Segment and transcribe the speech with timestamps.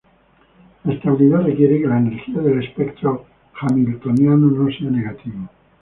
[0.83, 3.27] La estabilidad requiere que la energía del espectro
[3.61, 5.47] Hamiltoniano no sea negativo.